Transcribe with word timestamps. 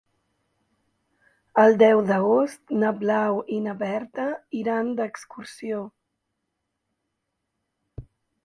El 1.63 1.75
deu 1.81 2.01
d'agost 2.07 2.73
na 2.83 2.89
Blau 3.03 3.37
i 3.57 3.59
na 3.67 3.75
Berta 3.83 4.25
iran 4.63 4.91
d'excursió. 5.01 5.85